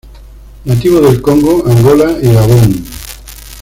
Nativo 0.65 0.99
del 0.99 1.21
Congo, 1.21 1.63
Angola 1.67 2.17
y 2.23 2.33
Gabón. 2.33 2.83